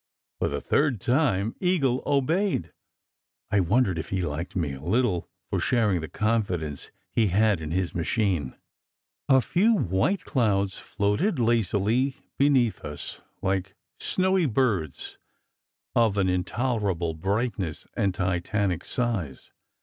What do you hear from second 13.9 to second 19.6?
snowy birds of an intolerable brightness and titanic size.